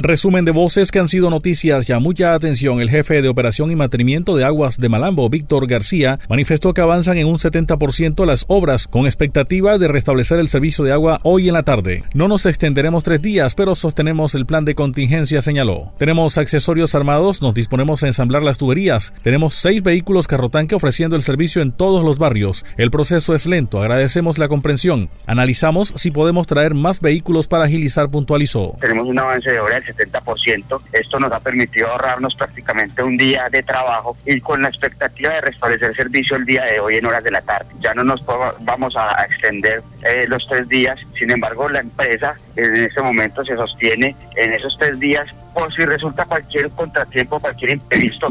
[0.00, 2.80] Resumen de voces que han sido noticias ya mucha atención.
[2.80, 7.16] El jefe de operación y mantenimiento de aguas de Malambo, Víctor García, manifestó que avanzan
[7.16, 11.54] en un 70% las obras con expectativa de restablecer el servicio de agua hoy en
[11.54, 12.02] la tarde.
[12.12, 15.92] No nos extenderemos tres días, pero sostenemos el plan de contingencia, señaló.
[15.96, 19.12] Tenemos accesorios armados, nos disponemos a ensamblar las tuberías.
[19.22, 22.66] Tenemos seis vehículos carrotanque ofreciendo el servicio en todos los barrios.
[22.78, 25.08] El proceso es lento, agradecemos la comprensión.
[25.26, 28.74] Analizamos si podemos traer más vehículos para agilizar, puntualizó.
[28.80, 30.80] Tenemos un avance de del 70%.
[30.92, 35.40] Esto nos ha permitido ahorrarnos prácticamente un día de trabajo y con la expectativa de
[35.40, 37.68] restablecer servicio el día de hoy en horas de la tarde.
[37.80, 38.24] Ya no nos
[38.60, 43.56] vamos a extender eh, los tres días, sin embargo la empresa en este momento se
[43.56, 48.28] sostiene en esos tres días por si resulta cualquier contratiempo, cualquier imprevisto,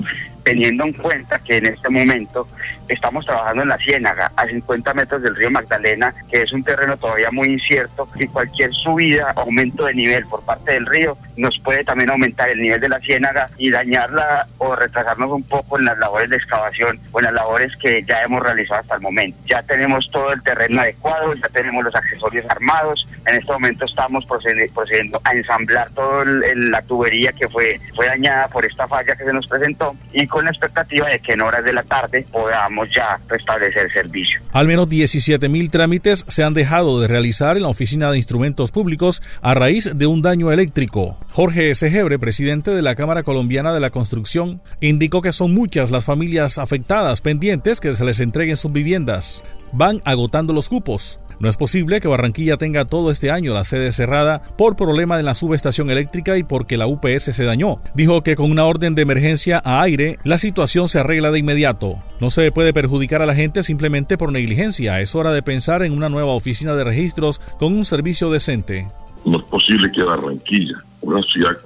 [0.48, 2.48] teniendo en cuenta que en este momento
[2.88, 6.96] estamos trabajando en la Ciénaga, a 50 metros del río Magdalena, que es un terreno
[6.96, 11.84] todavía muy incierto y cualquier subida, aumento de nivel por parte del río nos puede
[11.84, 15.98] también aumentar el nivel de la Ciénaga y dañarla o retrasarnos un poco en las
[15.98, 19.38] labores de excavación o en las labores que ya hemos realizado hasta el momento.
[19.46, 24.26] Ya tenemos todo el terreno adecuado, ya tenemos los accesorios armados, en este momento estamos
[24.26, 29.34] procediendo a ensamblar toda la tubería que fue, fue dañada por esta falla que se
[29.34, 33.20] nos presentó y con la expectativa de que en horas de la tarde podamos ya
[33.28, 34.42] restablecer servicio.
[34.54, 38.72] Al menos 17 mil trámites se han dejado de realizar en la Oficina de Instrumentos
[38.72, 41.18] Públicos a raíz de un daño eléctrico.
[41.38, 46.04] Jorge Segebre, presidente de la Cámara Colombiana de la Construcción, indicó que son muchas las
[46.04, 49.44] familias afectadas pendientes que se les entreguen sus viviendas.
[49.72, 51.20] Van agotando los cupos.
[51.40, 55.22] No es posible que Barranquilla tenga todo este año la sede cerrada por problema de
[55.22, 57.78] la subestación eléctrica y porque la UPS se dañó.
[57.94, 62.02] Dijo que con una orden de emergencia a aire, la situación se arregla de inmediato.
[62.20, 65.02] No se puede perjudicar a la gente simplemente por negligencia.
[65.02, 68.88] Es hora de pensar en una nueva oficina de registros con un servicio decente.
[69.28, 71.58] No es posible que Barranquilla, una ciudad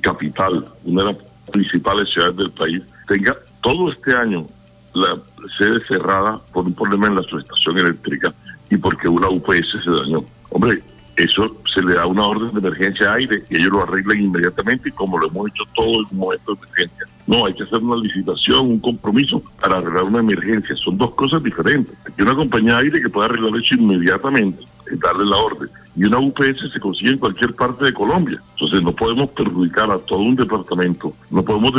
[0.00, 4.44] capital, una de las principales ciudades del país, tenga todo este año
[4.94, 5.16] la
[5.56, 8.34] sede cerrada por un problema en la subestación eléctrica
[8.68, 10.24] y porque una UPS se dañó.
[10.50, 10.82] Hombre,
[11.16, 15.16] eso se le da una orden de emergencia aire y ellos lo arreglan inmediatamente como
[15.16, 17.06] lo hemos hecho todo en un momento de emergencia.
[17.28, 20.74] No, hay que hacer una licitación, un compromiso para arreglar una emergencia.
[20.76, 21.94] Son dos cosas diferentes.
[22.06, 25.68] Hay una compañía de aire que puede arreglar eso inmediatamente, darle la orden.
[25.96, 28.40] Y una UPS se consigue en cualquier parte de Colombia.
[28.52, 31.72] Entonces no podemos perjudicar a todo un departamento, no podemos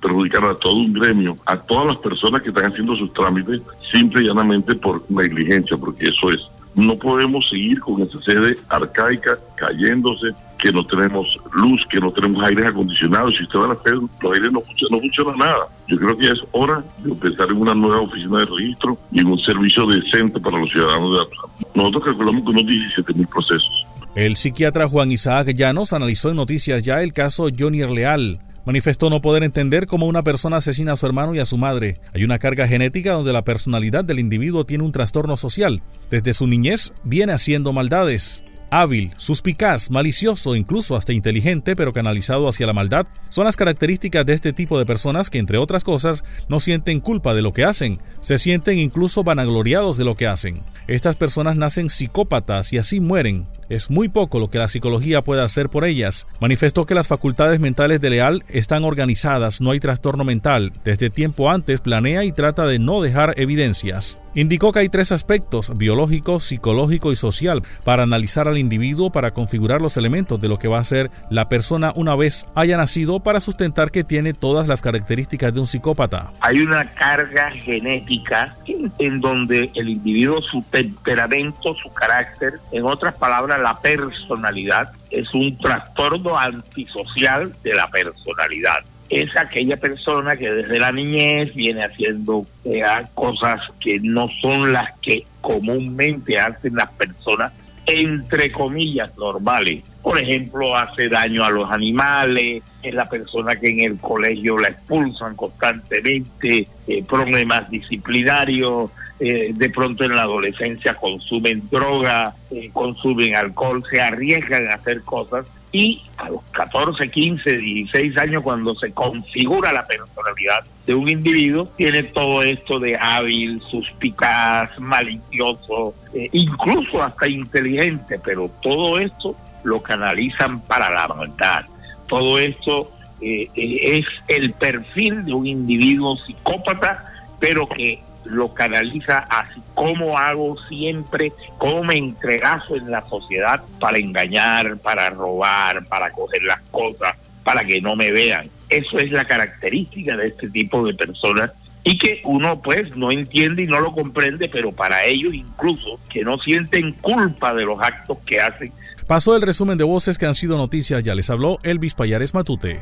[0.00, 4.22] perjudicar a todo un gremio, a todas las personas que están haciendo sus trámites, simple
[4.22, 6.40] y llanamente por negligencia, porque eso es.
[6.74, 12.42] No podemos seguir con esa sede arcaica cayéndose, que no tenemos luz, que no tenemos
[12.42, 13.36] aires acondicionados.
[13.36, 15.68] Si usted va a hacer, los aires no funcionan, no funciona nada.
[15.88, 19.26] Yo creo que es hora de pensar en una nueva oficina de registro y en
[19.26, 21.26] un servicio decente para los ciudadanos de la
[21.74, 23.86] Nosotros calculamos que unos 17 mil procesos.
[24.14, 29.20] El psiquiatra Juan Isaac Llanos analizó en Noticias Ya el caso Johnny Leal, manifestó no
[29.20, 31.94] poder entender cómo una persona asesina a su hermano y a su madre.
[32.14, 35.82] Hay una carga genética donde la personalidad del individuo tiene un trastorno social.
[36.10, 38.42] Desde su niñez viene haciendo maldades
[38.80, 44.32] hábil, suspicaz, malicioso, incluso hasta inteligente, pero canalizado hacia la maldad, son las características de
[44.32, 47.98] este tipo de personas que, entre otras cosas, no sienten culpa de lo que hacen,
[48.20, 50.62] se sienten incluso vanagloriados de lo que hacen.
[50.88, 53.46] Estas personas nacen psicópatas y así mueren.
[53.68, 56.26] Es muy poco lo que la psicología puede hacer por ellas.
[56.40, 60.72] Manifestó que las facultades mentales de Leal están organizadas, no hay trastorno mental.
[60.84, 64.20] Desde tiempo antes planea y trata de no dejar evidencias.
[64.34, 69.80] Indicó que hay tres aspectos, biológico, psicológico y social, para analizar al individuo, para configurar
[69.80, 73.40] los elementos de lo que va a ser la persona una vez haya nacido, para
[73.40, 76.32] sustentar que tiene todas las características de un psicópata.
[76.40, 78.54] Hay una carga genética
[78.98, 85.56] en donde el individuo, su temperamento, su carácter, en otras palabras, la personalidad, es un
[85.58, 92.82] trastorno antisocial de la personalidad es aquella persona que desde la niñez viene haciendo eh,
[93.14, 97.52] cosas que no son las que comúnmente hacen las personas
[97.86, 99.84] entre comillas normales.
[100.02, 104.68] Por ejemplo, hace daño a los animales, es la persona que en el colegio la
[104.68, 108.90] expulsan constantemente, eh, problemas disciplinarios,
[109.20, 112.34] eh, de pronto en la adolescencia consumen droga,
[112.72, 118.76] consumen alcohol, se arriesgan a hacer cosas y a los 14, 15, 16 años, cuando
[118.76, 126.28] se configura la personalidad de un individuo, tiene todo esto de hábil, suspicaz, malicioso, eh,
[126.30, 129.34] incluso hasta inteligente, pero todo esto
[129.64, 131.64] lo canalizan para la maldad.
[132.06, 132.86] Todo esto
[133.20, 137.04] eh, eh, es el perfil de un individuo psicópata,
[137.40, 143.98] pero que lo canaliza así como hago siempre, cómo me entregazo en la sociedad para
[143.98, 148.48] engañar, para robar, para coger las cosas, para que no me vean.
[148.68, 151.52] Eso es la característica de este tipo de personas
[151.84, 156.22] y que uno pues no entiende y no lo comprende, pero para ellos incluso que
[156.22, 158.72] no sienten culpa de los actos que hacen.
[159.06, 162.80] Pasó el resumen de voces que han sido noticias, ya les habló Elvis Payares Matute.